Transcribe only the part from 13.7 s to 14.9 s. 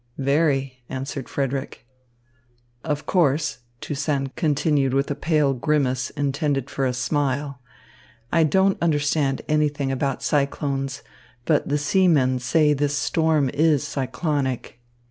cyclonic."